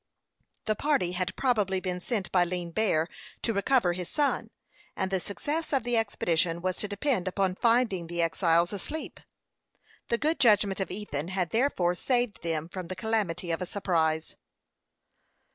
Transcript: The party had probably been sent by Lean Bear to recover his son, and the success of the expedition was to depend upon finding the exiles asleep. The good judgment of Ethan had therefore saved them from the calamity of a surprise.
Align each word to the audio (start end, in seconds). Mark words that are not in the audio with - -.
The 0.65 0.73
party 0.73 1.11
had 1.11 1.35
probably 1.35 1.79
been 1.79 1.99
sent 1.99 2.31
by 2.31 2.43
Lean 2.43 2.71
Bear 2.71 3.07
to 3.43 3.53
recover 3.53 3.93
his 3.93 4.09
son, 4.09 4.49
and 4.95 5.11
the 5.11 5.19
success 5.19 5.71
of 5.73 5.83
the 5.83 5.95
expedition 5.95 6.59
was 6.63 6.77
to 6.77 6.87
depend 6.87 7.27
upon 7.27 7.53
finding 7.53 8.07
the 8.07 8.19
exiles 8.23 8.73
asleep. 8.73 9.19
The 10.07 10.17
good 10.17 10.39
judgment 10.39 10.79
of 10.79 10.89
Ethan 10.89 11.27
had 11.27 11.51
therefore 11.51 11.93
saved 11.93 12.41
them 12.41 12.67
from 12.67 12.87
the 12.87 12.95
calamity 12.95 13.51
of 13.51 13.61
a 13.61 13.67
surprise. 13.67 14.35